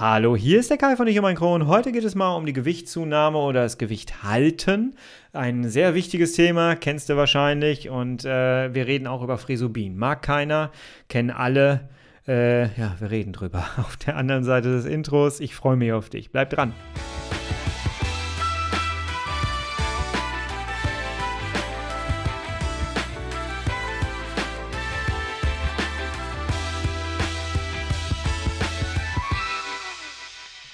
[0.00, 1.66] Hallo, hier ist der Kai von Ich und mein Kron.
[1.66, 4.94] Heute geht es mal um die Gewichtszunahme oder das Gewicht halten.
[5.34, 7.90] Ein sehr wichtiges Thema, kennst du wahrscheinlich.
[7.90, 9.98] Und äh, wir reden auch über Frisubin.
[9.98, 10.70] Mag keiner,
[11.08, 11.90] kennen alle.
[12.26, 13.66] Äh, ja, wir reden drüber.
[13.76, 15.38] Auf der anderen Seite des Intros.
[15.38, 16.32] Ich freue mich auf dich.
[16.32, 16.72] Bleib dran.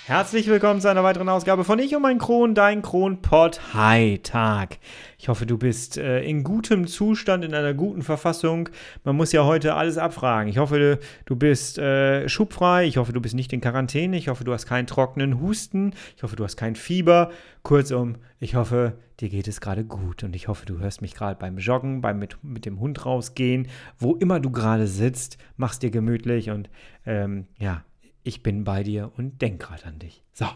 [0.06, 3.74] Herzlich willkommen zu einer weiteren Ausgabe von Ich und mein Kron, dein Kronpott.
[3.74, 4.78] Hi, Tag.
[5.18, 8.68] Ich hoffe, du bist äh, in gutem Zustand, in einer guten Verfassung.
[9.02, 10.48] Man muss ja heute alles abfragen.
[10.48, 12.84] Ich hoffe, du bist äh, schubfrei.
[12.84, 14.16] Ich hoffe, du bist nicht in Quarantäne.
[14.16, 15.92] Ich hoffe, du hast keinen trockenen Husten.
[16.16, 17.32] Ich hoffe, du hast kein Fieber.
[17.64, 20.22] Kurzum, ich hoffe, dir geht es gerade gut.
[20.22, 23.66] Und ich hoffe, du hörst mich gerade beim Joggen, beim mit, mit dem Hund rausgehen,
[23.98, 25.36] wo immer du gerade sitzt.
[25.56, 26.70] Mach's dir gemütlich und
[27.06, 27.82] ähm, ja,
[28.26, 30.22] ich bin bei dir und denk gerade an dich.
[30.32, 30.46] So,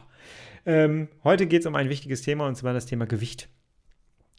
[0.67, 3.49] ähm, heute geht es um ein wichtiges Thema und zwar das Thema Gewicht.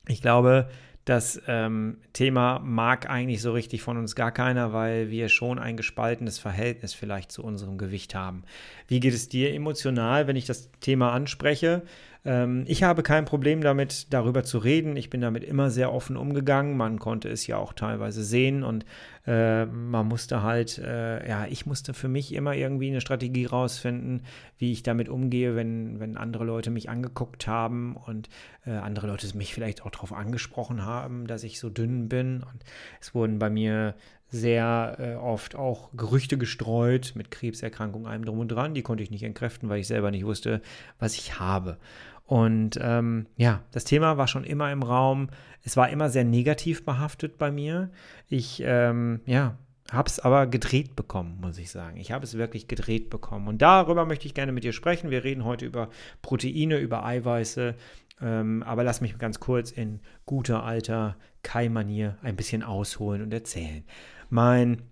[0.07, 0.69] Ich glaube,
[1.05, 5.77] das ähm, Thema mag eigentlich so richtig von uns gar keiner, weil wir schon ein
[5.77, 8.43] gespaltenes Verhältnis vielleicht zu unserem Gewicht haben.
[8.87, 11.81] Wie geht es dir emotional, wenn ich das Thema anspreche?
[12.23, 14.95] Ähm, ich habe kein Problem damit, darüber zu reden.
[14.95, 16.77] Ich bin damit immer sehr offen umgegangen.
[16.77, 18.85] Man konnte es ja auch teilweise sehen und
[19.25, 24.23] äh, man musste halt, äh, ja, ich musste für mich immer irgendwie eine Strategie rausfinden,
[24.57, 28.29] wie ich damit umgehe, wenn, wenn andere Leute mich angeguckt haben und
[28.65, 32.43] äh, andere Leute mich vielleicht auch darauf angesprochen haben, dass ich so dünn bin.
[32.43, 32.63] Und
[32.99, 33.95] es wurden bei mir
[34.31, 38.73] sehr äh, oft auch Gerüchte gestreut mit Krebserkrankung, allem drum und dran.
[38.73, 40.61] Die konnte ich nicht entkräften, weil ich selber nicht wusste,
[40.99, 41.77] was ich habe.
[42.25, 45.29] Und ähm, ja, das Thema war schon immer im Raum.
[45.63, 47.91] Es war immer sehr negativ behaftet bei mir.
[48.29, 49.57] Ich, ähm, ja,
[49.91, 51.97] habe es aber gedreht bekommen, muss ich sagen.
[51.97, 53.49] Ich habe es wirklich gedreht bekommen.
[53.49, 55.11] Und darüber möchte ich gerne mit dir sprechen.
[55.11, 55.89] Wir reden heute über
[56.21, 57.75] Proteine, über Eiweiße.
[58.21, 63.83] Ähm, aber lass mich ganz kurz in guter alter Kai-Manier ein bisschen ausholen und erzählen.
[64.31, 64.83] Mein,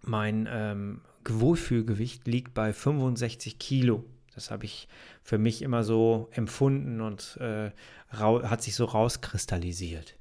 [0.00, 4.02] mein ähm, Wohlfühlgewicht liegt bei 65 Kilo.
[4.34, 4.88] Das habe ich
[5.22, 7.70] für mich immer so empfunden und äh,
[8.10, 10.16] hat sich so rauskristallisiert.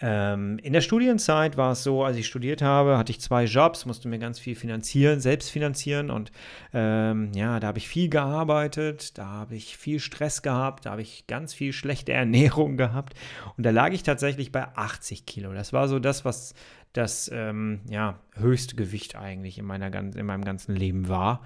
[0.00, 3.86] Ähm, in der Studienzeit war es so, als ich studiert habe, hatte ich zwei Jobs,
[3.86, 6.32] musste mir ganz viel finanzieren, selbst finanzieren und
[6.72, 11.02] ähm, ja, da habe ich viel gearbeitet, da habe ich viel Stress gehabt, da habe
[11.02, 13.14] ich ganz viel schlechte Ernährung gehabt
[13.56, 15.52] und da lag ich tatsächlich bei 80 Kilo.
[15.52, 16.54] Das war so das, was
[16.92, 21.42] das ähm, ja, höchste Gewicht eigentlich in, meiner, in meinem ganzen Leben war.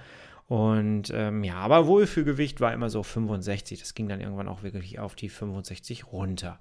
[0.47, 3.81] Und ähm, ja, aber Wohlfühlgewicht war immer so 65.
[3.81, 6.59] Das ging dann irgendwann auch wirklich auf die 65 runter.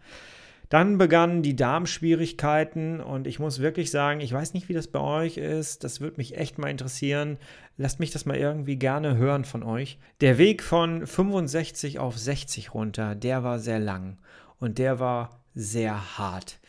[0.70, 5.00] Dann begannen die Darmschwierigkeiten und ich muss wirklich sagen, ich weiß nicht, wie das bei
[5.00, 5.84] euch ist.
[5.84, 7.38] Das würde mich echt mal interessieren.
[7.78, 9.98] Lasst mich das mal irgendwie gerne hören von euch.
[10.20, 14.18] Der Weg von 65 auf 60 runter, der war sehr lang
[14.60, 16.60] und der war sehr hart.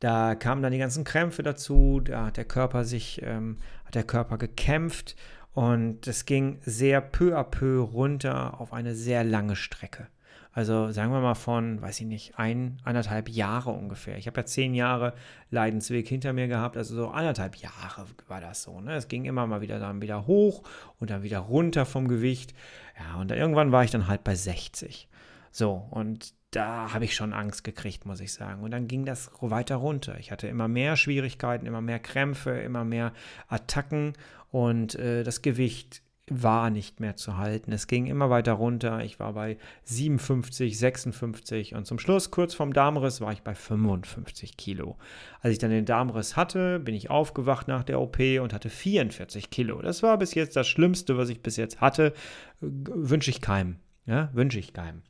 [0.00, 4.04] Da kamen dann die ganzen Krämpfe dazu, da hat der Körper sich, ähm, hat der
[4.04, 5.16] Körper gekämpft
[5.54, 10.06] und es ging sehr peu à peu runter auf eine sehr lange Strecke.
[10.52, 14.16] Also sagen wir mal von, weiß ich nicht, ein, anderthalb Jahre ungefähr.
[14.18, 15.14] Ich habe ja zehn Jahre
[15.50, 18.80] Leidensweg hinter mir gehabt, also so anderthalb Jahre war das so.
[18.80, 18.94] Ne?
[18.94, 20.62] Es ging immer mal wieder dann wieder hoch
[20.98, 22.54] und dann wieder runter vom Gewicht.
[22.98, 25.08] Ja, und dann, irgendwann war ich dann halt bei 60.
[25.50, 28.62] So, und da habe ich schon Angst gekriegt, muss ich sagen.
[28.62, 30.18] Und dann ging das weiter runter.
[30.18, 33.12] Ich hatte immer mehr Schwierigkeiten, immer mehr Krämpfe, immer mehr
[33.48, 34.14] Attacken
[34.50, 37.72] und äh, das Gewicht war nicht mehr zu halten.
[37.72, 39.04] Es ging immer weiter runter.
[39.04, 44.56] Ich war bei 57, 56 und zum Schluss, kurz vorm Darmriss, war ich bei 55
[44.56, 44.96] Kilo.
[45.40, 49.50] Als ich dann den Darmriss hatte, bin ich aufgewacht nach der OP und hatte 44
[49.50, 49.80] Kilo.
[49.82, 52.12] Das war bis jetzt das Schlimmste, was ich bis jetzt hatte.
[52.60, 53.76] Wünsche ich keinem.
[54.06, 55.02] Ja, wünsche ich keinem.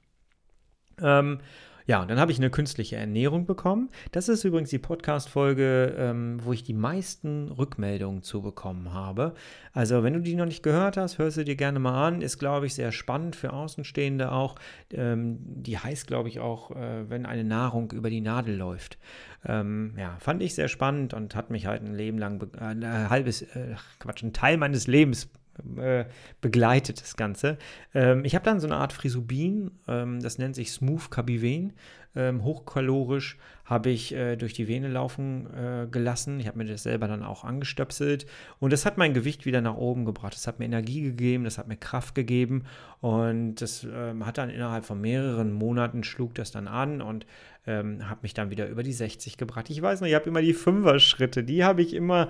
[1.00, 1.38] Ähm,
[1.88, 3.88] ja, und dann habe ich eine künstliche Ernährung bekommen.
[4.12, 9.32] Das ist übrigens die Podcast-Folge, ähm, wo ich die meisten Rückmeldungen zu bekommen habe.
[9.72, 12.20] Also, wenn du die noch nicht gehört hast, hörst du dir gerne mal an.
[12.20, 14.56] Ist, glaube ich, sehr spannend für Außenstehende auch.
[14.92, 18.98] Ähm, die heißt, glaube ich, auch, äh, wenn eine Nahrung über die Nadel läuft.
[19.46, 23.08] Ähm, ja, fand ich sehr spannend und hat mich halt ein Leben lang, äh, ein
[23.08, 25.30] halbes, äh, Quatsch, ein Teil meines Lebens
[25.76, 26.04] äh,
[26.40, 27.58] begleitet das Ganze.
[27.94, 31.72] Ähm, ich habe dann so eine Art Frisubin, ähm, das nennt sich Smooth Cabiven.
[32.16, 36.40] Ähm, hochkalorisch habe ich äh, durch die Vene laufen äh, gelassen.
[36.40, 38.26] Ich habe mir das selber dann auch angestöpselt
[38.58, 40.34] und das hat mein Gewicht wieder nach oben gebracht.
[40.34, 42.64] Das hat mir Energie gegeben, das hat mir Kraft gegeben
[43.00, 47.26] und das ähm, hat dann innerhalb von mehreren Monaten schlug das dann an und
[47.66, 49.68] ähm, habe mich dann wieder über die 60 gebracht.
[49.68, 52.28] Ich weiß noch, ich habe immer die Fünfer-Schritte, die habe ich immer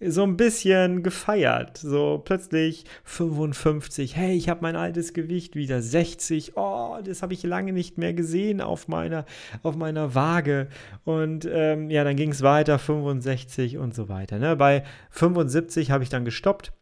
[0.00, 1.78] so ein bisschen gefeiert.
[1.78, 6.52] So plötzlich 55, hey, ich habe mein altes Gewicht wieder 60.
[6.56, 9.24] Oh, das habe ich lange nicht mehr gesehen auf meiner,
[9.62, 10.68] auf meiner Waage.
[11.04, 14.38] Und ähm, ja, dann ging es weiter, 65 und so weiter.
[14.38, 14.56] Ne?
[14.56, 16.72] Bei 75 habe ich dann gestoppt.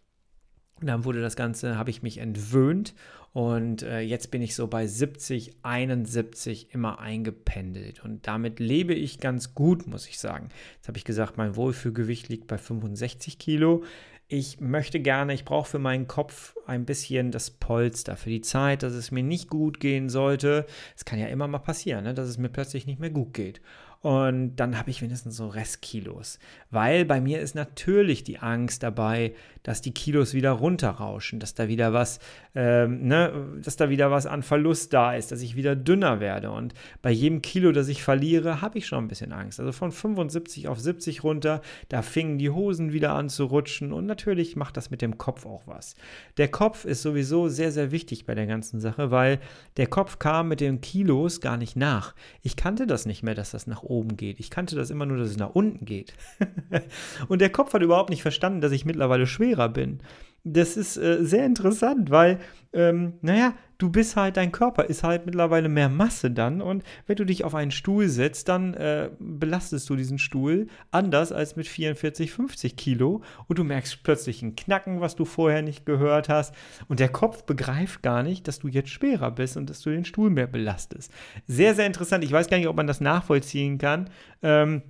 [0.81, 2.95] Und dann wurde das Ganze, habe ich mich entwöhnt
[3.33, 8.03] und äh, jetzt bin ich so bei 70, 71 immer eingependelt.
[8.03, 10.49] Und damit lebe ich ganz gut, muss ich sagen.
[10.77, 13.85] Jetzt habe ich gesagt, mein Wohlfühlgewicht liegt bei 65 Kilo.
[14.29, 18.83] Ich möchte gerne, ich brauche für meinen Kopf ein bisschen das Polster für die Zeit,
[18.83, 20.67] dass es mir nicht gut gehen sollte.
[20.97, 23.61] Es kann ja immer mal passieren, ne, dass es mir plötzlich nicht mehr gut geht.
[24.07, 26.39] Und dann habe ich wenigstens so Restkilos.
[26.71, 31.67] Weil bei mir ist natürlich die Angst dabei, dass die Kilos wieder runterrauschen, dass da
[31.67, 32.21] wieder was,
[32.55, 36.53] ähm, ne, dass da wieder was an Verlust da ist, dass ich wieder dünner werde.
[36.53, 36.73] Und
[37.03, 39.59] bei jedem Kilo, das ich verliere, habe ich schon ein bisschen Angst.
[39.59, 43.93] Also von 75 auf 70 runter, da fingen die Hosen wieder an zu rutschen.
[43.93, 45.97] Und natürlich macht das mit dem Kopf auch was.
[46.37, 49.41] Der Kopf ist sowieso sehr, sehr wichtig bei der ganzen Sache, weil
[49.79, 52.15] der Kopf kam mit den Kilos gar nicht nach.
[52.43, 54.41] Ich kannte das nicht mehr, dass das nach oben oben geht.
[54.41, 56.15] Ich kannte das immer nur, dass es nach unten geht.
[57.29, 60.01] und der Kopf hat überhaupt nicht verstanden, dass ich mittlerweile schwerer bin.
[60.45, 62.39] Das ist äh, sehr interessant, weil,
[62.73, 67.17] ähm, naja, du bist halt, dein Körper ist halt mittlerweile mehr Masse dann und wenn
[67.17, 71.69] du dich auf einen Stuhl setzt, dann äh, belastest du diesen Stuhl anders als mit
[71.69, 76.55] 44, 50 Kilo und du merkst plötzlich ein Knacken, was du vorher nicht gehört hast
[76.89, 80.05] und der Kopf begreift gar nicht, dass du jetzt schwerer bist und dass du den
[80.05, 81.13] Stuhl mehr belastest.
[81.47, 82.25] Sehr, sehr interessant.
[82.25, 84.11] Ich weiß gar nicht, ob man das nachvollziehen kann,
[84.43, 84.83] ähm,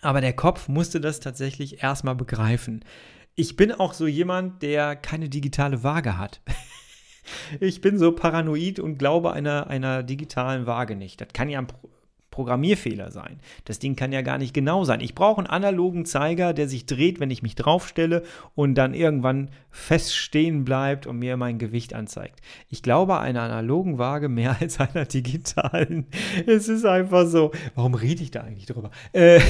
[0.00, 2.84] aber der Kopf musste das tatsächlich erstmal begreifen.
[3.34, 6.40] Ich bin auch so jemand, der keine digitale Waage hat.
[7.60, 11.20] ich bin so paranoid und glaube einer, einer digitalen Waage nicht.
[11.20, 11.66] Das kann ja ein
[12.38, 13.40] Programmierfehler sein.
[13.64, 15.00] Das Ding kann ja gar nicht genau sein.
[15.00, 18.22] Ich brauche einen analogen Zeiger, der sich dreht, wenn ich mich draufstelle
[18.54, 22.40] und dann irgendwann fest stehen bleibt und mir mein Gewicht anzeigt.
[22.68, 26.06] Ich glaube einer analogen Waage mehr als einer digitalen.
[26.46, 27.50] Es ist einfach so.
[27.74, 28.92] Warum rede ich da eigentlich drüber?
[29.12, 29.40] Äh,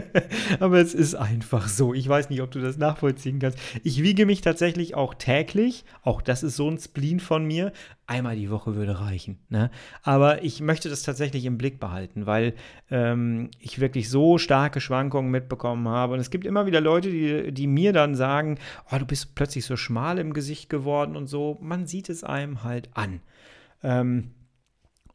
[0.60, 1.94] aber es ist einfach so.
[1.94, 3.58] Ich weiß nicht, ob du das nachvollziehen kannst.
[3.82, 5.86] Ich wiege mich tatsächlich auch täglich.
[6.02, 7.72] Auch das ist so ein Spleen von mir
[8.06, 9.38] einmal die Woche würde reichen.
[9.48, 9.70] Ne?
[10.02, 12.54] Aber ich möchte das tatsächlich im Blick behalten, weil
[12.90, 16.14] ähm, ich wirklich so starke Schwankungen mitbekommen habe.
[16.14, 18.58] Und es gibt immer wieder Leute, die, die mir dann sagen,
[18.90, 21.58] oh, du bist plötzlich so schmal im Gesicht geworden und so.
[21.60, 23.20] Man sieht es einem halt an.
[23.82, 24.30] Ähm,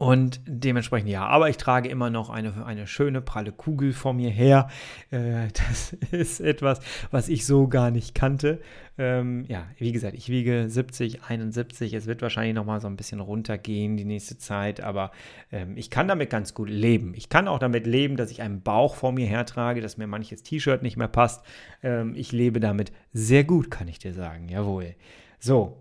[0.02, 4.32] und dementsprechend ja, aber ich trage immer noch eine, eine schöne pralle Kugel vor mir
[4.32, 4.68] her.
[5.12, 6.80] Äh, das ist etwas,
[7.12, 8.62] was ich so gar nicht kannte.
[8.98, 11.94] Ähm, ja, wie gesagt, ich wiege 70, 71.
[11.94, 15.12] Es wird wahrscheinlich noch mal so ein bisschen runtergehen die nächste Zeit, aber
[15.52, 17.14] ähm, ich kann damit ganz gut leben.
[17.14, 20.42] Ich kann auch damit leben, dass ich einen Bauch vor mir hertrage, dass mir manches
[20.42, 21.46] T-Shirt nicht mehr passt.
[21.84, 24.50] Ähm, ich lebe damit sehr gut, kann ich dir sagen.
[24.50, 24.96] Jawohl.
[25.38, 25.78] So,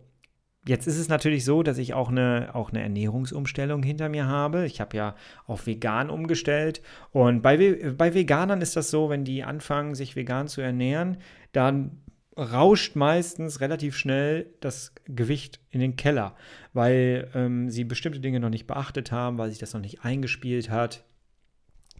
[0.66, 4.66] Jetzt ist es natürlich so, dass ich auch eine, auch eine Ernährungsumstellung hinter mir habe.
[4.66, 5.14] Ich habe ja
[5.46, 6.82] auf vegan umgestellt.
[7.12, 7.56] Und bei,
[7.96, 11.16] bei Veganern ist das so, wenn die anfangen, sich vegan zu ernähren,
[11.52, 12.02] dann
[12.36, 16.36] rauscht meistens relativ schnell das Gewicht in den Keller,
[16.72, 20.70] weil ähm, sie bestimmte Dinge noch nicht beachtet haben, weil sich das noch nicht eingespielt
[20.70, 21.04] hat,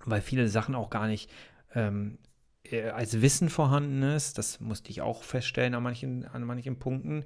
[0.05, 1.31] weil viele Sachen auch gar nicht
[1.75, 2.19] ähm,
[2.65, 4.39] äh, als Wissen vorhanden ist.
[4.39, 7.25] Das musste ich auch feststellen an manchen, an manchen Punkten.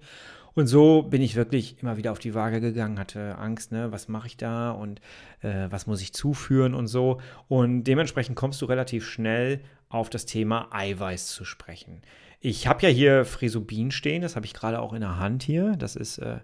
[0.55, 4.09] Und so bin ich wirklich immer wieder auf die Waage gegangen, hatte Angst, ne, was
[4.09, 5.01] mache ich da und
[5.43, 7.21] äh, was muss ich zuführen und so.
[7.49, 12.03] Und dementsprechend kommst du relativ schnell auf das Thema Eiweiß zu sprechen.
[12.41, 15.77] Ich habe ja hier Frisobin stehen, das habe ich gerade auch in der Hand hier.
[15.77, 16.39] Das ist äh,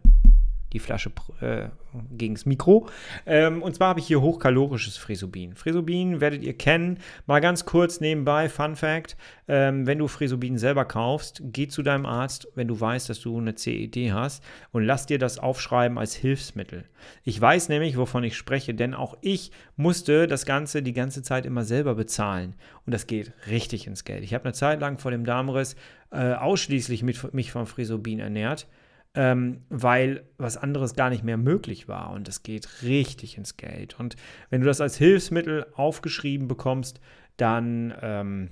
[0.72, 1.10] die Flasche
[1.40, 1.68] äh,
[2.12, 2.88] gegen das Mikro.
[3.26, 5.54] Ähm, und zwar habe ich hier hochkalorisches Fresobin.
[5.54, 6.98] Fresobin werdet ihr kennen.
[7.26, 9.16] Mal ganz kurz nebenbei, Fun Fact:
[9.48, 13.36] ähm, Wenn du Fresobin selber kaufst, geh zu deinem Arzt, wenn du weißt, dass du
[13.36, 16.84] eine CED hast, und lass dir das aufschreiben als Hilfsmittel.
[17.24, 21.46] Ich weiß nämlich, wovon ich spreche, denn auch ich musste das Ganze die ganze Zeit
[21.46, 22.54] immer selber bezahlen.
[22.86, 24.22] Und das geht richtig ins Geld.
[24.22, 25.74] Ich habe eine Zeit lang vor dem Darmriss
[26.12, 28.66] äh, ausschließlich mit, mich von Fresobin ernährt
[29.14, 32.12] ähm, weil was anderes gar nicht mehr möglich war.
[32.12, 33.98] Und es geht richtig ins Geld.
[33.98, 34.16] Und
[34.50, 37.00] wenn du das als Hilfsmittel aufgeschrieben bekommst,
[37.36, 38.50] dann ähm,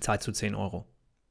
[0.00, 0.86] zahlst du 10 Euro.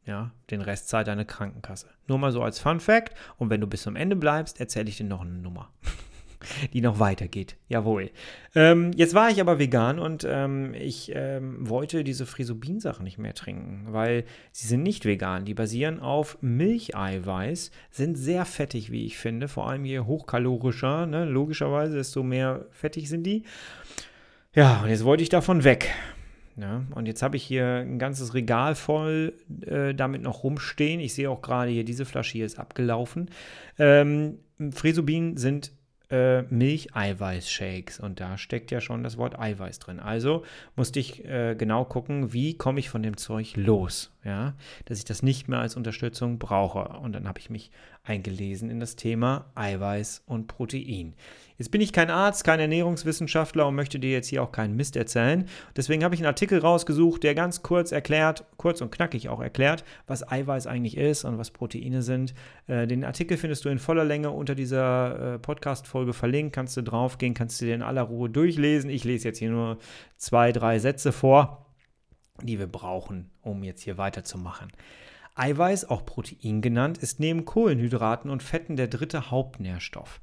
[0.06, 1.90] Ja, den Rest zahlt deine Krankenkasse.
[2.08, 3.14] Nur mal so als Fun Fact.
[3.38, 5.74] Und wenn du bis zum Ende bleibst, erzähle ich dir noch eine Nummer.
[6.74, 7.58] die noch weitergeht.
[7.68, 8.12] Jawohl.
[8.56, 13.34] Ähm, jetzt war ich aber vegan und ähm, ich ähm, wollte diese Frisobin-Sachen nicht mehr
[13.34, 15.46] trinken, weil sie sind nicht vegan.
[15.46, 19.48] Die basieren auf Milcheiweiß, sind sehr fettig, wie ich finde.
[19.48, 21.26] Vor allem je hochkalorischer, ne?
[21.26, 23.44] logischerweise, desto mehr fettig sind die.
[24.54, 25.94] Ja, und jetzt wollte ich davon weg.
[26.60, 31.00] Ja, und jetzt habe ich hier ein ganzes Regal voll äh, damit noch rumstehen.
[31.00, 33.30] Ich sehe auch gerade hier, diese Flasche hier ist abgelaufen.
[33.78, 34.40] Ähm,
[34.72, 35.72] Fresubin sind
[36.10, 40.00] äh, Milch-Eiweiß-Shakes und da steckt ja schon das Wort Eiweiß drin.
[40.00, 40.44] Also
[40.76, 44.54] musste ich äh, genau gucken, wie komme ich von dem Zeug los, ja,
[44.86, 47.00] dass ich das nicht mehr als Unterstützung brauche.
[47.00, 47.72] Und dann habe ich mich
[48.04, 51.16] eingelesen in das Thema Eiweiß und Protein.
[51.58, 54.96] Jetzt bin ich kein Arzt, kein Ernährungswissenschaftler und möchte dir jetzt hier auch keinen Mist
[54.96, 55.46] erzählen.
[55.76, 59.84] Deswegen habe ich einen Artikel rausgesucht, der ganz kurz erklärt, kurz und knackig auch erklärt,
[60.06, 62.36] was Eiweiß eigentlich ist und was Proteine sind.
[62.68, 66.54] Äh, den Artikel findest du in voller Länge unter dieser äh, Podcast-Folge verlinkt.
[66.54, 68.90] Kannst du draufgehen, kannst du dir in aller Ruhe durchlesen.
[68.92, 69.80] Ich lese jetzt hier nur
[70.18, 71.67] zwei, drei Sätze vor,
[72.44, 74.72] die wir brauchen, um jetzt hier weiterzumachen.
[75.36, 80.20] Eiweiß, auch Protein genannt, ist neben Kohlenhydraten und Fetten der dritte Hauptnährstoff.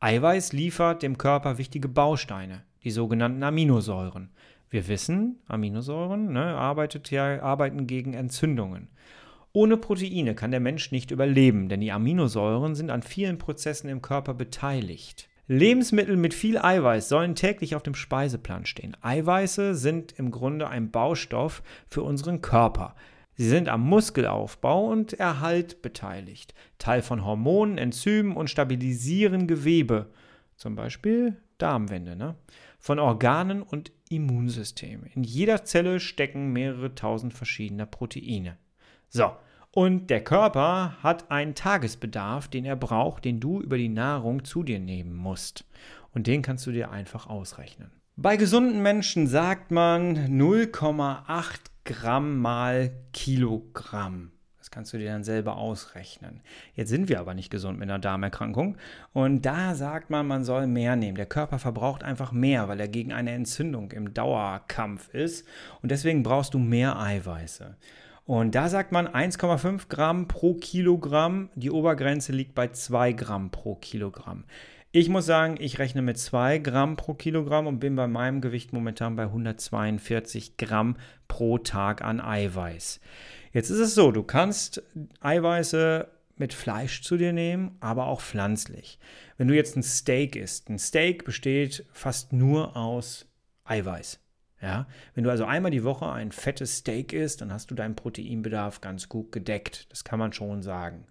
[0.00, 4.30] Eiweiß liefert dem Körper wichtige Bausteine, die sogenannten Aminosäuren.
[4.68, 8.88] Wir wissen, Aminosäuren ne, arbeitet ja, arbeiten gegen Entzündungen.
[9.52, 14.02] Ohne Proteine kann der Mensch nicht überleben, denn die Aminosäuren sind an vielen Prozessen im
[14.02, 15.28] Körper beteiligt.
[15.48, 18.96] Lebensmittel mit viel Eiweiß sollen täglich auf dem Speiseplan stehen.
[19.00, 22.96] Eiweiße sind im Grunde ein Baustoff für unseren Körper.
[23.34, 30.10] Sie sind am Muskelaufbau und Erhalt beteiligt, Teil von Hormonen, Enzymen und stabilisieren Gewebe,
[30.56, 32.34] zum Beispiel Darmwände, ne?
[32.78, 35.04] von Organen und Immunsystem.
[35.14, 38.56] In jeder Zelle stecken mehrere tausend verschiedener Proteine.
[39.08, 39.32] So,
[39.76, 44.62] und der Körper hat einen Tagesbedarf, den er braucht, den du über die Nahrung zu
[44.62, 45.66] dir nehmen musst.
[46.14, 47.90] Und den kannst du dir einfach ausrechnen.
[48.16, 54.32] Bei gesunden Menschen sagt man 0,8 Gramm mal Kilogramm.
[54.56, 56.40] Das kannst du dir dann selber ausrechnen.
[56.72, 58.78] Jetzt sind wir aber nicht gesund mit einer Darmerkrankung.
[59.12, 61.16] Und da sagt man, man soll mehr nehmen.
[61.16, 65.46] Der Körper verbraucht einfach mehr, weil er gegen eine Entzündung im Dauerkampf ist.
[65.82, 67.76] Und deswegen brauchst du mehr Eiweiße.
[68.26, 71.48] Und da sagt man 1,5 Gramm pro Kilogramm.
[71.54, 74.44] Die Obergrenze liegt bei 2 Gramm pro Kilogramm.
[74.90, 78.72] Ich muss sagen, ich rechne mit 2 Gramm pro Kilogramm und bin bei meinem Gewicht
[78.72, 80.96] momentan bei 142 Gramm
[81.28, 83.00] pro Tag an Eiweiß.
[83.52, 84.82] Jetzt ist es so, du kannst
[85.20, 88.98] Eiweiße mit Fleisch zu dir nehmen, aber auch pflanzlich.
[89.36, 93.26] Wenn du jetzt ein Steak isst, ein Steak besteht fast nur aus
[93.64, 94.18] Eiweiß.
[94.60, 97.94] Ja, wenn du also einmal die Woche ein fettes Steak isst, dann hast du deinen
[97.94, 99.86] Proteinbedarf ganz gut gedeckt.
[99.90, 101.04] Das kann man schon sagen.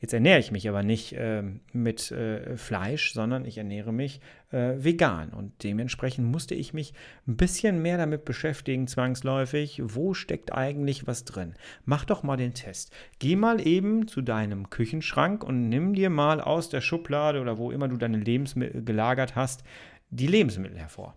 [0.00, 1.42] Jetzt ernähre ich mich aber nicht äh,
[1.74, 4.20] mit äh, Fleisch, sondern ich ernähre mich
[4.50, 5.28] äh, vegan.
[5.28, 6.94] Und dementsprechend musste ich mich
[7.28, 9.82] ein bisschen mehr damit beschäftigen, zwangsläufig.
[9.84, 11.54] Wo steckt eigentlich was drin?
[11.84, 12.92] Mach doch mal den Test.
[13.18, 17.70] Geh mal eben zu deinem Küchenschrank und nimm dir mal aus der Schublade oder wo
[17.70, 19.64] immer du deine Lebensmittel gelagert hast,
[20.08, 21.14] die Lebensmittel hervor.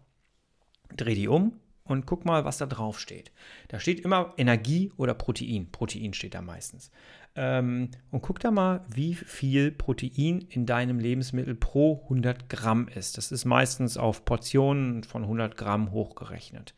[0.98, 1.54] Dreh die um
[1.86, 3.32] und guck mal, was da drauf steht.
[3.68, 5.72] Da steht immer Energie oder Protein.
[5.72, 6.92] Protein steht da meistens.
[7.36, 13.18] Ähm, und guck da mal, wie viel Protein in deinem Lebensmittel pro 100 Gramm ist.
[13.18, 16.74] Das ist meistens auf Portionen von 100 Gramm hochgerechnet.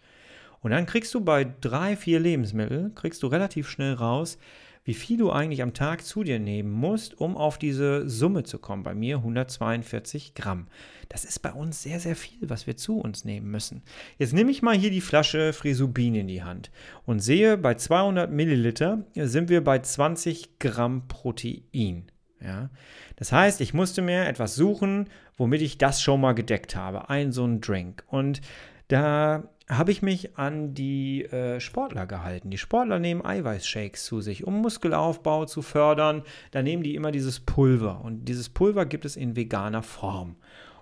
[0.62, 4.40] Und dann kriegst du bei drei, vier Lebensmitteln, kriegst du relativ schnell raus,
[4.86, 8.60] wie viel du eigentlich am Tag zu dir nehmen musst, um auf diese Summe zu
[8.60, 8.84] kommen.
[8.84, 10.68] Bei mir 142 Gramm.
[11.10, 13.82] Das ist bei uns sehr, sehr viel, was wir zu uns nehmen müssen.
[14.20, 16.72] Jetzt nehme ich mal hier die Flasche Frisubin in die Hand
[17.06, 22.06] und sehe, bei 200 Milliliter sind wir bei 20 Gramm Protein.
[22.40, 22.70] Ja?
[23.16, 27.10] Das heißt, ich musste mir etwas suchen, womit ich das schon mal gedeckt habe.
[27.10, 28.04] Ein so ein Drink.
[28.08, 28.42] Und
[28.88, 32.52] da habe ich mich an die äh, Sportler gehalten.
[32.52, 36.24] Die Sportler nehmen Eiweißshakes zu sich, um Muskelaufbau zu fördern.
[36.52, 38.02] Da nehmen die immer dieses Pulver.
[38.04, 40.36] Und dieses Pulver gibt es in veganer Form.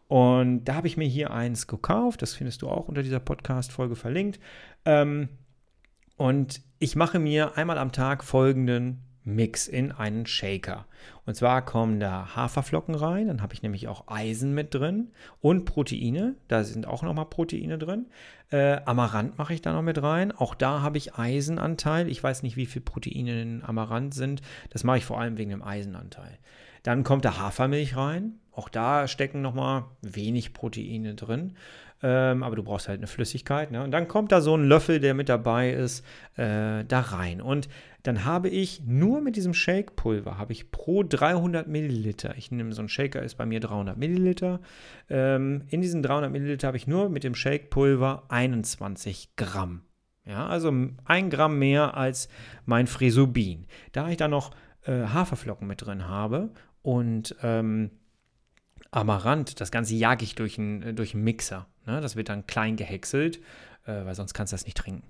[0.08, 2.22] Und da habe ich mir hier eins gekauft.
[2.22, 4.40] Das findest du auch unter dieser Podcast-Folge verlinkt.
[4.84, 5.30] Ähm,
[6.18, 10.86] und ich mache mir einmal am Tag folgenden Mix in einen Shaker.
[11.26, 15.66] Und zwar kommen da Haferflocken rein, dann habe ich nämlich auch Eisen mit drin und
[15.66, 18.08] Proteine, da sind auch nochmal Proteine drin.
[18.52, 22.10] Äh, Amaranth mache ich da noch mit rein, auch da habe ich Eisenanteil.
[22.10, 25.52] Ich weiß nicht, wie viel Proteine in Amaranth sind, das mache ich vor allem wegen
[25.52, 26.38] dem Eisenanteil.
[26.84, 31.54] Dann kommt da Hafermilch rein, auch da stecken nochmal wenig Proteine drin.
[32.06, 33.72] Ähm, aber du brauchst halt eine Flüssigkeit.
[33.72, 33.82] Ne?
[33.82, 36.06] Und dann kommt da so ein Löffel, der mit dabei ist,
[36.36, 37.42] äh, da rein.
[37.42, 37.70] Und
[38.04, 42.82] dann habe ich nur mit diesem Shake-Pulver, habe ich pro 300 Milliliter, ich nehme so
[42.82, 44.60] einen Shaker, ist bei mir 300 Milliliter,
[45.10, 49.84] ähm, in diesen 300 Milliliter habe ich nur mit dem Shake-Pulver 21 Gramm.
[50.26, 50.72] Ja, also
[51.06, 52.28] ein Gramm mehr als
[52.66, 53.68] mein Frisubin.
[53.94, 54.52] Da ich da noch
[54.86, 57.92] äh, Haferflocken mit drin habe und ähm,
[58.92, 61.68] Amaranth, das Ganze jage ich durch einen, durch einen Mixer.
[61.86, 62.02] Ne?
[62.02, 63.40] Das wird dann klein gehäckselt
[63.86, 65.04] äh, weil sonst kannst du das nicht trinken.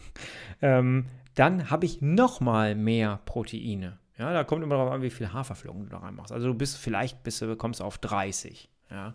[0.62, 3.98] ähm, dann habe ich nochmal mehr Proteine.
[4.18, 6.32] Ja, da kommt immer darauf an, wie viel Haferflocken du da reinmachst.
[6.32, 8.70] Also du bist vielleicht bist du, kommst auf 30.
[8.90, 9.14] Ja.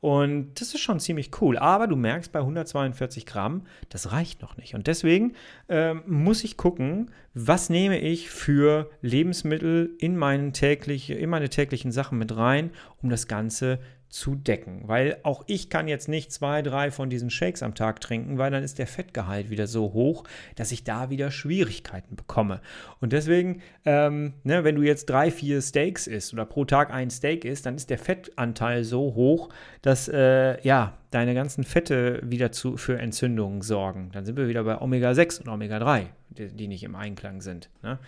[0.00, 1.58] Und das ist schon ziemlich cool.
[1.58, 4.74] Aber du merkst bei 142 Gramm, das reicht noch nicht.
[4.74, 5.32] Und deswegen
[5.68, 11.90] ähm, muss ich gucken, was nehme ich für Lebensmittel in, meinen täglich, in meine täglichen
[11.90, 12.70] Sachen mit rein,
[13.02, 14.82] um das Ganze zu decken.
[14.86, 18.50] Weil auch ich kann jetzt nicht zwei, drei von diesen Shakes am Tag trinken, weil
[18.50, 22.60] dann ist der Fettgehalt wieder so hoch, dass ich da wieder Schwierigkeiten bekomme.
[23.00, 27.10] Und deswegen, ähm, ne, wenn du jetzt drei, vier Steaks isst oder pro Tag ein
[27.10, 29.48] Steak isst, dann ist der Fettanteil so hoch,
[29.82, 34.10] dass äh, ja, deine ganzen Fette wieder zu, für Entzündungen sorgen.
[34.12, 36.06] Dann sind wir wieder bei Omega-6 und Omega-3,
[36.38, 37.70] die, nicht im Einklang sind.
[37.82, 37.98] Ne?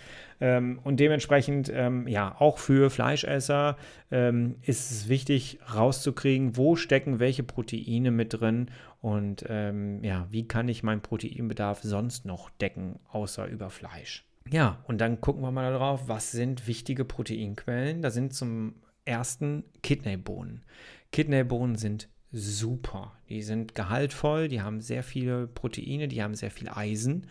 [0.40, 3.76] Ähm, und dementsprechend, ähm, ja, auch für Fleischesser
[4.11, 8.70] ähm, ist es wichtig, rauszukriegen, wo stecken welche Proteine mit drin
[9.00, 14.25] und ähm, ja, wie kann ich meinen Proteinbedarf sonst noch decken, außer über Fleisch.
[14.50, 18.02] Ja, und dann gucken wir mal darauf, was sind wichtige Proteinquellen.
[18.02, 20.64] Da sind zum ersten Kidneybohnen.
[21.12, 23.12] Kidneybohnen sind super.
[23.28, 27.26] Die sind gehaltvoll, die haben sehr viele Proteine, die haben sehr viel Eisen.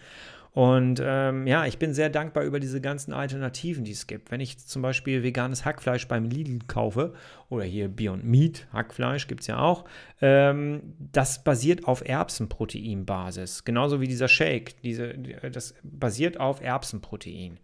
[0.58, 4.32] Und ähm, ja, ich bin sehr dankbar über diese ganzen Alternativen, die es gibt.
[4.32, 7.14] Wenn ich zum Beispiel veganes Hackfleisch beim Lidl kaufe
[7.48, 9.86] oder hier Beyond Meat, Hackfleisch gibt es ja auch,
[10.20, 13.66] ähm, das basiert auf Erbsenproteinbasis.
[13.66, 15.14] Genauso wie dieser Shake, diese,
[15.52, 17.60] das basiert auf Erbsenprotein.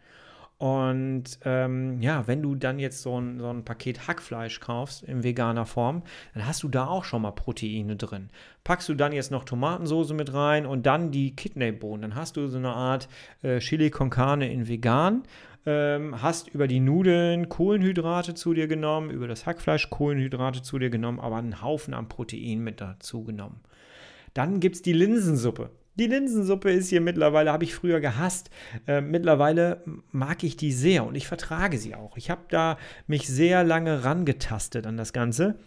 [0.63, 5.21] Und ähm, ja, wenn du dann jetzt so ein, so ein Paket Hackfleisch kaufst in
[5.21, 6.03] veganer Form,
[6.33, 8.29] dann hast du da auch schon mal Proteine drin.
[8.63, 12.47] Packst du dann jetzt noch Tomatensoße mit rein und dann die Kidneybohnen, dann hast du
[12.47, 13.09] so eine Art
[13.41, 15.23] äh, Chili con Carne in vegan.
[15.65, 20.89] Ähm, hast über die Nudeln Kohlenhydrate zu dir genommen, über das Hackfleisch Kohlenhydrate zu dir
[20.89, 23.59] genommen, aber einen Haufen an Protein mit dazu genommen.
[24.33, 25.71] Dann gibt es die Linsensuppe.
[25.95, 28.49] Die Linsensuppe ist hier mittlerweile, habe ich früher gehasst.
[28.87, 32.17] Äh, mittlerweile mag ich die sehr und ich vertrage sie auch.
[32.17, 35.59] Ich habe da mich sehr lange rangetastet an das Ganze.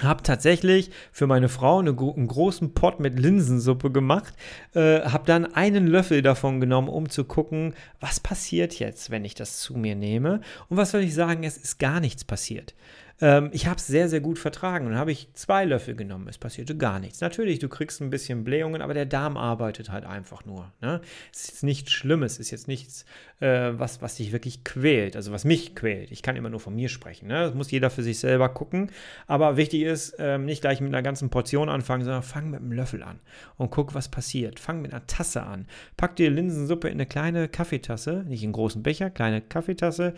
[0.00, 4.34] Habe tatsächlich für meine Frau eine, einen großen Pott mit Linsensuppe gemacht.
[4.74, 9.36] Äh, habe dann einen Löffel davon genommen, um zu gucken, was passiert jetzt, wenn ich
[9.36, 10.40] das zu mir nehme.
[10.68, 12.74] Und was soll ich sagen, es ist gar nichts passiert.
[13.20, 14.86] Ähm, ich habe es sehr, sehr gut vertragen.
[14.86, 16.28] Dann habe ich zwei Löffel genommen.
[16.28, 17.20] Es passierte gar nichts.
[17.20, 20.72] Natürlich, du kriegst ein bisschen Blähungen, aber der Darm arbeitet halt einfach nur.
[20.80, 21.00] Ne?
[21.32, 23.04] Es ist nichts Schlimmes, es ist jetzt nichts,
[23.40, 26.10] äh, was, was dich wirklich quält, also was mich quält.
[26.10, 27.28] Ich kann immer nur von mir sprechen.
[27.28, 27.34] Ne?
[27.34, 28.90] Das muss jeder für sich selber gucken.
[29.26, 32.72] Aber wichtig ist, ähm, nicht gleich mit einer ganzen Portion anfangen, sondern fang mit einem
[32.72, 33.20] Löffel an
[33.56, 34.58] und guck, was passiert.
[34.58, 35.66] Fang mit einer Tasse an.
[35.96, 40.14] Pack dir Linsensuppe in eine kleine Kaffeetasse, nicht in einen großen Becher, kleine Kaffeetasse.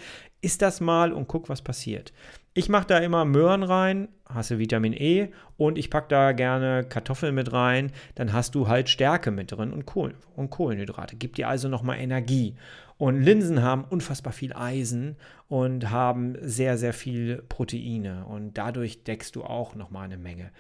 [0.46, 2.12] Isst das mal und guck, was passiert.
[2.54, 6.85] Ich mache da immer Möhren rein, hast du Vitamin E und ich packe da gerne
[6.88, 11.16] Kartoffeln mit rein, dann hast du halt Stärke mit drin und, Kohlen, und Kohlenhydrate.
[11.16, 12.54] Gibt dir also nochmal Energie.
[12.96, 15.16] Und Linsen haben unfassbar viel Eisen
[15.48, 20.52] und haben sehr, sehr viel Proteine und dadurch deckst du auch nochmal eine Menge.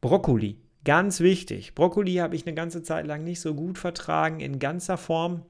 [0.00, 1.74] Brokkoli, ganz wichtig.
[1.74, 5.42] Brokkoli habe ich eine ganze Zeit lang nicht so gut vertragen in ganzer Form.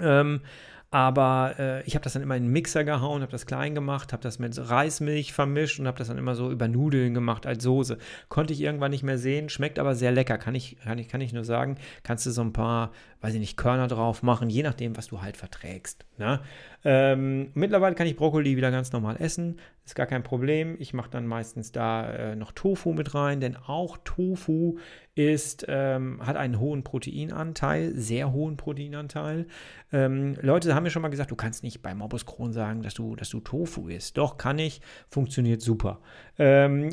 [0.00, 0.42] Ähm,
[0.90, 4.12] aber äh, ich habe das dann immer in den Mixer gehauen, habe das klein gemacht,
[4.12, 7.62] habe das mit Reismilch vermischt und habe das dann immer so über Nudeln gemacht als
[7.62, 7.96] Soße.
[8.28, 11.20] Konnte ich irgendwann nicht mehr sehen, schmeckt aber sehr lecker, kann ich, kann ich, kann
[11.20, 11.76] ich nur sagen.
[12.02, 15.22] Kannst du so ein paar, weiß ich nicht, Körner drauf machen, je nachdem, was du
[15.22, 16.04] halt verträgst.
[16.18, 16.40] Ne?
[16.84, 20.76] Ähm, mittlerweile kann ich Brokkoli wieder ganz normal essen, ist gar kein Problem.
[20.78, 24.78] Ich mache dann meistens da äh, noch Tofu mit rein, denn auch Tofu
[25.16, 29.46] ist, ähm, hat einen hohen Proteinanteil, sehr hohen Proteinanteil.
[29.92, 32.94] Ähm, Leute haben mir schon mal gesagt, du kannst nicht bei Morbus Crohn sagen, dass
[32.94, 34.16] du, dass du Tofu isst.
[34.16, 36.00] Doch, kann ich, funktioniert super.
[36.38, 36.90] Ähm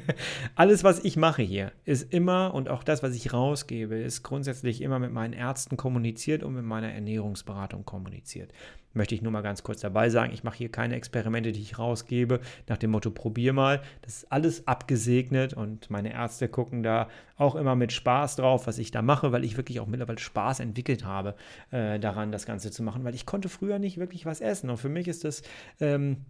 [0.54, 4.82] alles, was ich mache hier, ist immer und auch das, was ich rausgebe, ist grundsätzlich
[4.82, 8.52] immer mit meinen Ärzten kommuniziert und mit meiner Ernährungsberatung kommuniziert
[8.96, 11.78] möchte ich nur mal ganz kurz dabei sagen, ich mache hier keine Experimente, die ich
[11.78, 13.82] rausgebe, nach dem Motto, probier mal.
[14.02, 18.78] Das ist alles abgesegnet und meine Ärzte gucken da auch immer mit Spaß drauf, was
[18.78, 21.34] ich da mache, weil ich wirklich auch mittlerweile Spaß entwickelt habe,
[21.70, 24.70] äh, daran das Ganze zu machen, weil ich konnte früher nicht wirklich was essen.
[24.70, 25.42] Und für mich ist das
[25.80, 26.24] ähm,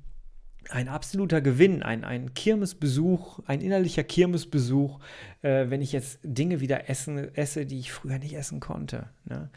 [0.70, 4.98] ein absoluter Gewinn, ein, ein Kirmesbesuch, ein innerlicher Kirmesbesuch,
[5.42, 9.08] äh, wenn ich jetzt Dinge wieder essen, esse, die ich früher nicht essen konnte.
[9.24, 9.50] Ne?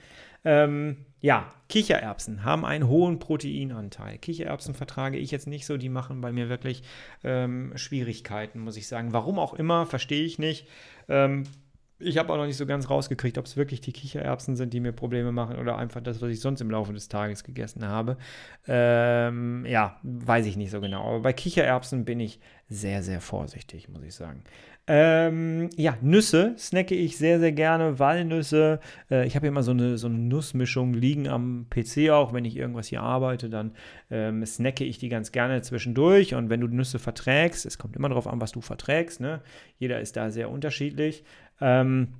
[0.46, 4.18] Ähm, ja, Kichererbsen haben einen hohen Proteinanteil.
[4.18, 6.84] Kichererbsen vertrage ich jetzt nicht so, die machen bei mir wirklich
[7.24, 9.14] ähm, Schwierigkeiten, muss ich sagen.
[9.14, 10.68] Warum auch immer, verstehe ich nicht.
[11.10, 11.44] Ähm,
[12.00, 14.80] ich habe auch noch nicht so ganz rausgekriegt, ob es wirklich die Kichererbsen sind, die
[14.80, 18.18] mir Probleme machen oder einfach das, was ich sonst im Laufe des Tages gegessen habe.
[18.68, 21.04] Ähm, ja, weiß ich nicht so genau.
[21.08, 24.44] Aber bei Kichererbsen bin ich sehr, sehr vorsichtig, muss ich sagen.
[24.92, 28.00] Ähm, ja, Nüsse snacke ich sehr, sehr gerne.
[28.00, 28.80] Walnüsse.
[29.12, 32.34] Äh, ich habe immer so eine, so eine Nussmischung liegen am PC auch.
[32.34, 33.74] Wenn ich irgendwas hier arbeite, dann
[34.10, 36.34] ähm, snacke ich die ganz gerne zwischendurch.
[36.34, 39.22] Und wenn du Nüsse verträgst, es kommt immer darauf an, was du verträgst.
[39.22, 39.42] Ne?
[39.78, 41.24] Jeder ist da sehr unterschiedlich.
[41.62, 42.14] Ähm,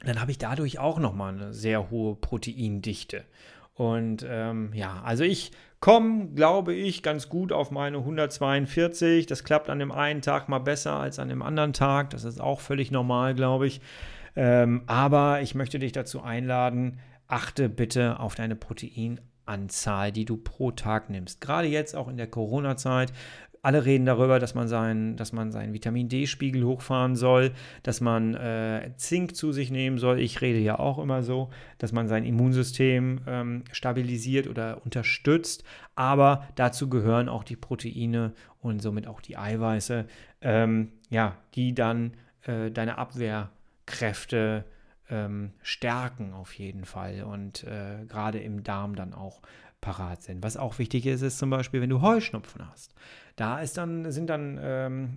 [0.00, 3.24] dann habe ich dadurch auch nochmal eine sehr hohe Proteindichte.
[3.74, 5.50] Und ähm, ja, also ich
[5.80, 9.26] komme, glaube ich, ganz gut auf meine 142.
[9.26, 12.10] Das klappt an dem einen Tag mal besser als an dem anderen Tag.
[12.10, 13.80] Das ist auch völlig normal, glaube ich.
[14.36, 20.70] Ähm, aber ich möchte dich dazu einladen, achte bitte auf deine Proteinanzahl, die du pro
[20.70, 21.40] Tag nimmst.
[21.40, 23.12] Gerade jetzt auch in der Corona-Zeit
[23.64, 29.34] alle reden darüber, dass man, sein, seinen Vitamin D-Spiegel hochfahren soll, dass man äh, Zink
[29.34, 30.20] zu sich nehmen soll.
[30.20, 31.48] Ich rede ja auch immer so,
[31.78, 35.64] dass man sein Immunsystem ähm, stabilisiert oder unterstützt.
[35.94, 40.04] Aber dazu gehören auch die Proteine und somit auch die Eiweiße,
[40.42, 44.66] ähm, ja, die dann äh, deine Abwehrkräfte
[45.08, 49.40] ähm, stärken auf jeden Fall und äh, gerade im Darm dann auch
[49.84, 50.42] parat sind.
[50.42, 52.94] Was auch wichtig ist, ist zum Beispiel, wenn du Heuschnupfen hast.
[53.36, 55.16] Da ist dann, sind dann ähm,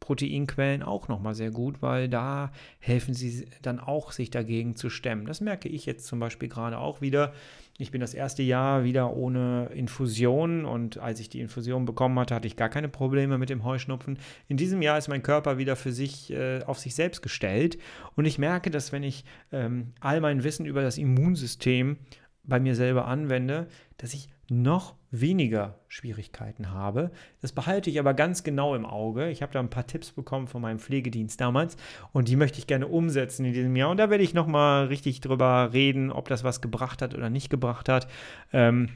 [0.00, 5.26] Proteinquellen auch nochmal sehr gut, weil da helfen sie dann auch, sich dagegen zu stemmen.
[5.26, 7.34] Das merke ich jetzt zum Beispiel gerade auch wieder.
[7.76, 12.34] Ich bin das erste Jahr wieder ohne Infusion und als ich die Infusion bekommen hatte,
[12.34, 14.18] hatte ich gar keine Probleme mit dem Heuschnupfen.
[14.48, 17.78] In diesem Jahr ist mein Körper wieder für sich äh, auf sich selbst gestellt
[18.16, 21.98] und ich merke, dass wenn ich ähm, all mein Wissen über das Immunsystem
[22.48, 27.10] bei mir selber anwende, dass ich noch weniger Schwierigkeiten habe.
[27.40, 29.28] Das behalte ich aber ganz genau im Auge.
[29.30, 31.76] Ich habe da ein paar Tipps bekommen von meinem Pflegedienst damals
[32.12, 33.90] und die möchte ich gerne umsetzen in diesem Jahr.
[33.90, 37.50] Und da werde ich nochmal richtig drüber reden, ob das was gebracht hat oder nicht
[37.50, 38.08] gebracht hat.
[38.52, 38.90] Ähm,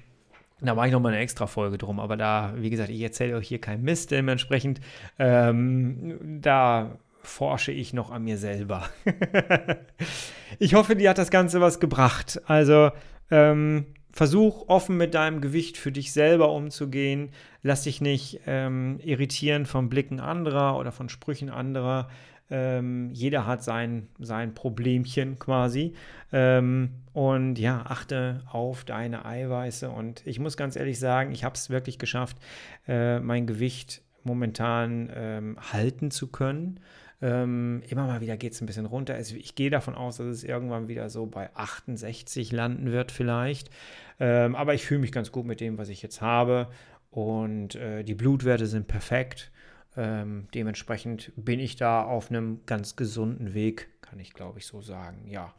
[0.60, 3.48] da mache ich nochmal eine extra Folge drum, aber da, wie gesagt, ich erzähle euch
[3.48, 4.80] hier keinen Mist, dementsprechend,
[5.18, 8.88] ähm, da forsche ich noch an mir selber.
[10.58, 12.40] ich hoffe, dir hat das Ganze was gebracht.
[12.46, 12.90] Also,
[13.32, 17.30] ähm, versuch offen mit deinem Gewicht für dich selber umzugehen.
[17.62, 22.08] Lass dich nicht ähm, irritieren von Blicken anderer oder von Sprüchen anderer.
[22.50, 25.94] Ähm, jeder hat sein, sein Problemchen quasi.
[26.30, 29.88] Ähm, und ja, achte auf deine Eiweiße.
[29.88, 32.36] Und ich muss ganz ehrlich sagen, ich habe es wirklich geschafft,
[32.86, 36.80] äh, mein Gewicht momentan ähm, halten zu können.
[37.22, 39.14] Ähm, immer mal wieder geht es ein bisschen runter.
[39.14, 43.70] Also ich gehe davon aus, dass es irgendwann wieder so bei 68 landen wird vielleicht.
[44.18, 46.68] Ähm, aber ich fühle mich ganz gut mit dem, was ich jetzt habe.
[47.10, 49.52] Und äh, die Blutwerte sind perfekt.
[49.96, 54.80] Ähm, dementsprechend bin ich da auf einem ganz gesunden Weg, kann ich glaube ich so
[54.80, 55.28] sagen.
[55.28, 55.54] Ja.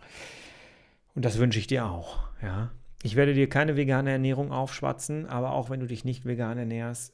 [1.16, 2.28] Und das wünsche ich dir auch.
[2.42, 2.72] Ja.
[3.04, 7.14] Ich werde dir keine vegane Ernährung aufschwatzen, aber auch wenn du dich nicht vegan ernährst,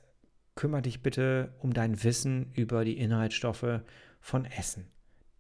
[0.55, 3.81] kümmere dich bitte um dein Wissen über die Inhaltsstoffe
[4.19, 4.88] von Essen.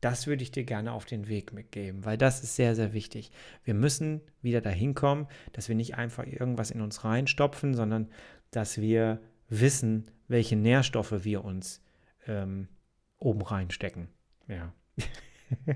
[0.01, 3.31] Das würde ich dir gerne auf den Weg mitgeben, weil das ist sehr, sehr wichtig.
[3.65, 8.09] Wir müssen wieder dahin kommen, dass wir nicht einfach irgendwas in uns reinstopfen, sondern
[8.51, 11.81] dass wir wissen, welche Nährstoffe wir uns
[12.27, 12.69] ähm,
[13.17, 14.07] oben reinstecken.
[14.47, 14.73] Ja.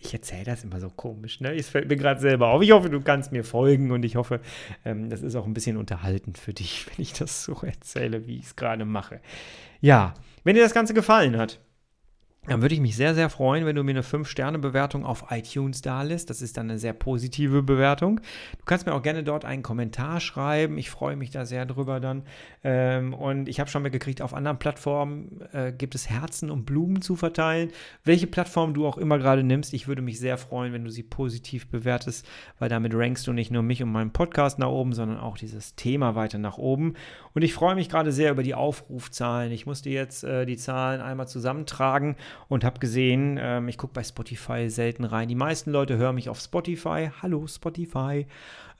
[0.00, 1.54] ich erzähle das immer so komisch, ne?
[1.54, 2.62] Es fällt mir gerade selber auf.
[2.62, 4.40] Ich hoffe, du kannst mir folgen und ich hoffe,
[4.84, 8.38] ähm, das ist auch ein bisschen unterhaltend für dich, wenn ich das so erzähle, wie
[8.38, 9.20] ich es gerade mache.
[9.80, 11.60] Ja, wenn dir das Ganze gefallen hat,
[12.48, 16.02] dann würde ich mich sehr, sehr freuen, wenn du mir eine 5-Sterne-Bewertung auf iTunes da
[16.02, 16.30] lässt.
[16.30, 18.20] Das ist dann eine sehr positive Bewertung.
[18.58, 20.78] Du kannst mir auch gerne dort einen Kommentar schreiben.
[20.78, 22.22] Ich freue mich da sehr drüber dann.
[22.62, 27.02] Ähm, und ich habe schon mitgekriegt, auf anderen Plattformen äh, gibt es Herzen und Blumen
[27.02, 27.70] zu verteilen.
[28.04, 31.02] Welche Plattform du auch immer gerade nimmst, ich würde mich sehr freuen, wenn du sie
[31.02, 32.26] positiv bewertest,
[32.58, 35.74] weil damit rankst du nicht nur mich und meinen Podcast nach oben, sondern auch dieses
[35.74, 36.94] Thema weiter nach oben.
[37.34, 39.52] Und ich freue mich gerade sehr über die Aufrufzahlen.
[39.52, 42.16] Ich musste jetzt äh, die Zahlen einmal zusammentragen
[42.48, 45.28] und habe gesehen, ähm, ich gucke bei Spotify selten rein.
[45.28, 47.10] Die meisten Leute hören mich auf Spotify.
[47.22, 48.26] Hallo Spotify.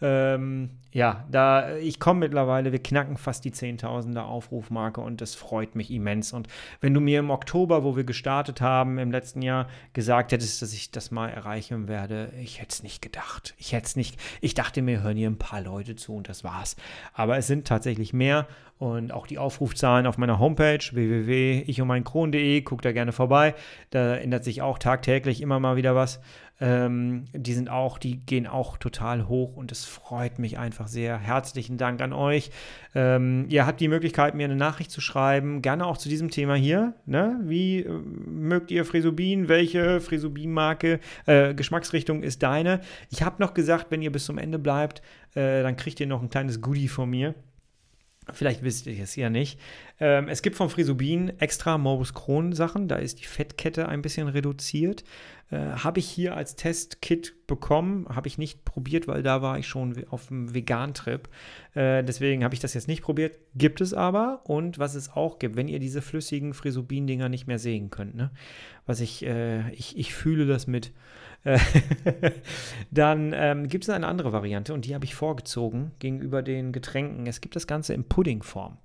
[0.02, 5.74] Ähm, ja, da ich komme mittlerweile, wir knacken fast die Zehntausender Aufrufmarke und das freut
[5.74, 6.34] mich immens.
[6.34, 6.48] Und
[6.80, 10.74] wenn du mir im Oktober, wo wir gestartet haben, im letzten Jahr gesagt hättest, dass
[10.74, 13.54] ich das mal erreichen werde, ich hätte es nicht gedacht.
[13.56, 16.44] Ich hätte es nicht, ich dachte mir, hören hier ein paar Leute zu und das
[16.44, 16.76] war's.
[17.14, 18.46] Aber es sind tatsächlich mehr
[18.78, 23.54] und auch die Aufrufzahlen auf meiner Homepage www.ichundmeinkron.de, guck da gerne vorbei.
[23.90, 26.20] Da ändert sich auch tagtäglich immer mal wieder was.
[26.58, 31.18] Ähm, die sind auch, die gehen auch total hoch und es freut mich einfach sehr.
[31.18, 32.50] Herzlichen Dank an euch.
[32.94, 36.54] Ähm, ihr habt die Möglichkeit, mir eine Nachricht zu schreiben, gerne auch zu diesem Thema
[36.54, 36.94] hier.
[37.04, 37.38] Ne?
[37.42, 39.48] Wie äh, mögt ihr Frisubin?
[39.48, 42.80] Welche Frisubin-Marke, äh, Geschmacksrichtung ist deine?
[43.10, 45.02] Ich habe noch gesagt, wenn ihr bis zum Ende bleibt,
[45.34, 47.34] äh, dann kriegt ihr noch ein kleines Goodie von mir.
[48.32, 49.60] Vielleicht wisst ihr es ja nicht.
[50.00, 52.88] Ähm, es gibt von Frisubin extra Morbus Crohn Sachen.
[52.88, 55.04] Da ist die Fettkette ein bisschen reduziert.
[55.50, 58.06] Äh, habe ich hier als Testkit bekommen.
[58.08, 61.28] Habe ich nicht probiert, weil da war ich schon auf dem Vegan-Trip.
[61.74, 63.38] Äh, deswegen habe ich das jetzt nicht probiert.
[63.54, 64.40] Gibt es aber.
[64.44, 68.16] Und was es auch gibt, wenn ihr diese flüssigen Frisubin-Dinger nicht mehr sehen könnt.
[68.16, 68.32] Ne?
[68.86, 70.92] Was ich, äh, ich, ich fühle das mit.
[72.90, 77.26] dann ähm, gibt es eine andere Variante und die habe ich vorgezogen gegenüber den Getränken.
[77.26, 78.78] Es gibt das Ganze in Puddingform.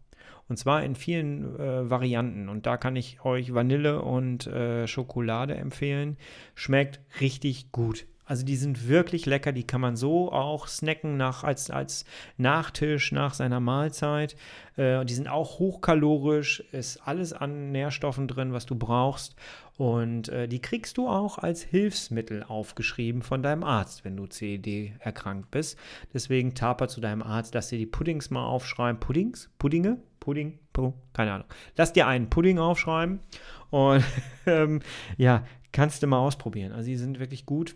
[0.47, 2.49] Und zwar in vielen äh, Varianten.
[2.49, 6.17] Und da kann ich euch Vanille und äh, Schokolade empfehlen.
[6.55, 8.05] Schmeckt richtig gut.
[8.31, 12.05] Also die sind wirklich lecker, die kann man so auch snacken nach, als, als
[12.37, 14.37] Nachtisch nach seiner Mahlzeit.
[14.77, 19.35] Äh, die sind auch hochkalorisch, ist alles an Nährstoffen drin, was du brauchst.
[19.75, 24.93] Und äh, die kriegst du auch als Hilfsmittel aufgeschrieben von deinem Arzt, wenn du CED
[24.99, 25.77] erkrankt bist.
[26.13, 29.01] Deswegen taper zu deinem Arzt, dass dir die Puddings mal aufschreiben.
[29.01, 29.49] Puddings?
[29.59, 29.97] Puddinge?
[30.21, 30.57] Pudding?
[30.71, 30.93] Pudding?
[31.11, 31.47] Keine Ahnung.
[31.75, 33.19] Lass dir einen Pudding aufschreiben
[33.71, 34.05] und
[34.45, 34.79] ähm,
[35.17, 36.71] ja, kannst du mal ausprobieren.
[36.71, 37.75] Also die sind wirklich gut.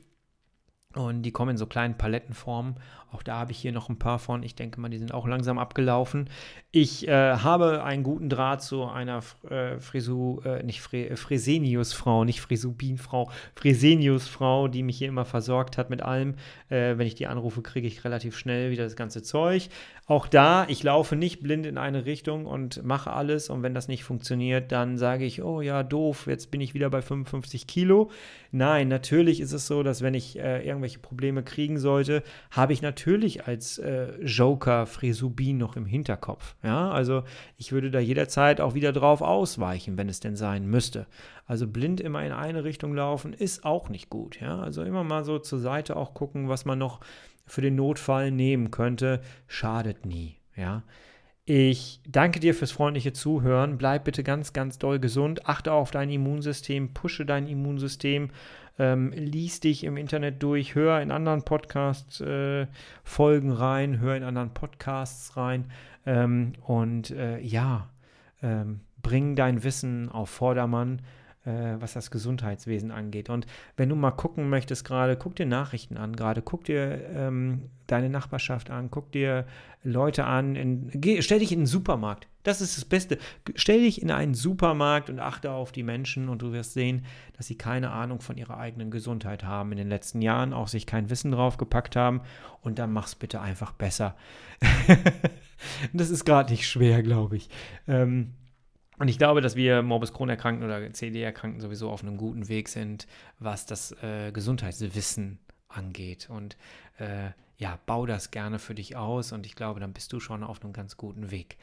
[0.95, 2.75] Und die kommen in so kleinen Palettenformen.
[3.11, 4.43] Auch da habe ich hier noch ein paar von.
[4.43, 6.29] Ich denke mal, die sind auch langsam abgelaufen.
[6.71, 12.41] Ich äh, habe einen guten Draht zu einer äh, Frisu, äh, nicht äh, Fresenius-Frau, nicht
[12.41, 16.35] Frisubin-Frau, Fresenius-Frau, die mich hier immer versorgt hat mit allem.
[16.69, 19.69] Äh, wenn ich die anrufe, kriege ich relativ schnell wieder das ganze Zeug.
[20.07, 23.49] Auch da, ich laufe nicht blind in eine Richtung und mache alles.
[23.49, 26.91] Und wenn das nicht funktioniert, dann sage ich, oh ja, doof, jetzt bin ich wieder
[26.91, 28.11] bei 55 Kilo.
[28.51, 32.83] Nein, natürlich ist es so, dass wenn ich äh, irgendwelche Probleme kriegen sollte, habe ich
[32.83, 36.55] natürlich als äh, Joker Frisubin noch im Hinterkopf.
[36.61, 37.23] Ja, also
[37.57, 41.07] ich würde da jederzeit auch wieder drauf ausweichen, wenn es denn sein müsste.
[41.47, 44.39] Also blind immer in eine Richtung laufen ist auch nicht gut.
[44.39, 46.99] Ja, also immer mal so zur Seite auch gucken, was man noch
[47.45, 50.37] für den Notfall nehmen könnte, schadet nie.
[50.55, 50.83] Ja.
[51.47, 53.77] Ich danke dir fürs freundliche Zuhören.
[53.77, 55.47] Bleib bitte ganz, ganz doll gesund.
[55.47, 58.31] Achte auf dein Immunsystem, pushe dein Immunsystem,
[58.79, 64.55] ähm, lies dich im Internet durch, hör in anderen Podcast-Folgen äh, rein, hör in anderen
[64.55, 65.65] Podcasts rein
[66.07, 67.91] ähm, und äh, ja,
[68.41, 71.03] ähm, bring dein Wissen auf Vordermann
[71.45, 73.29] äh, was das Gesundheitswesen angeht.
[73.29, 73.45] Und
[73.77, 78.09] wenn du mal gucken möchtest, gerade guck dir Nachrichten an, gerade guck dir ähm, deine
[78.09, 79.45] Nachbarschaft an, guck dir
[79.83, 82.27] Leute an, in, geh, stell dich in den Supermarkt.
[82.43, 83.17] Das ist das Beste.
[83.55, 87.05] Stell dich in einen Supermarkt und achte auf die Menschen und du wirst sehen,
[87.37, 90.85] dass sie keine Ahnung von ihrer eigenen Gesundheit haben in den letzten Jahren, auch sich
[90.85, 92.21] kein Wissen drauf gepackt haben.
[92.61, 94.15] Und dann mach's bitte einfach besser.
[95.93, 97.49] das ist gerade nicht schwer, glaube ich.
[97.87, 98.33] Ähm,
[98.97, 103.07] und ich glaube, dass wir Morbus Crohn-Erkrankten oder CD-Erkrankten sowieso auf einem guten Weg sind,
[103.39, 106.29] was das äh, Gesundheitswissen angeht.
[106.29, 106.57] Und
[106.97, 110.43] äh, ja, bau das gerne für dich aus und ich glaube, dann bist du schon
[110.43, 111.57] auf einem ganz guten Weg.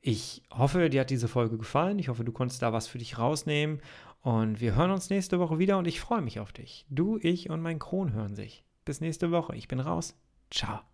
[0.00, 1.98] Ich hoffe, dir hat diese Folge gefallen.
[1.98, 3.80] Ich hoffe, du konntest da was für dich rausnehmen.
[4.20, 6.86] Und wir hören uns nächste Woche wieder und ich freue mich auf dich.
[6.90, 8.64] Du, ich und mein Kron hören sich.
[8.84, 9.54] Bis nächste Woche.
[9.56, 10.16] Ich bin raus.
[10.50, 10.91] Ciao.